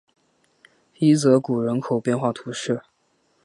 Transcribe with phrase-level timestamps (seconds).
[0.97, 2.81] 伊泽谷人口变化图示